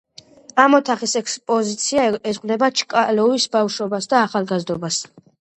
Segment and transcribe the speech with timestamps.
[0.61, 5.03] ამ ოთახის ექსპოზიცია ეძღვნება ჩკალოვის ბავშვობას და ახალგაზრდობას.